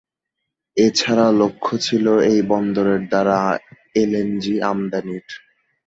এছাড়া 0.77 1.27
লক্ষ্য 1.41 1.73
ছিল 1.85 2.05
এই 2.29 2.39
বন্দরের 2.51 3.01
দ্বারা 3.09 3.37
এলএনজি 3.95 4.55
আমদানির। 4.69 5.27